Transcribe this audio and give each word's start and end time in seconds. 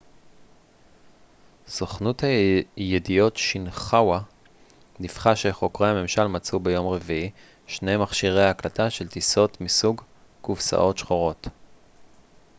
סוכנות 1.67 2.23
הידיעות 2.75 3.37
שינחואה 3.37 4.19
דיווחה 5.01 5.35
שחוקרי 5.35 5.89
הממשל 5.89 6.27
מצאו 6.27 6.59
ביום 6.59 6.87
רביעי 6.87 7.31
שני 7.67 7.97
מכשירי 7.97 8.45
הקלטה 8.49 8.89
של 8.89 9.07
טיסות 9.07 9.61
מסוג 9.61 10.01
קופסאות 10.41 10.97
שחורות 10.97 11.47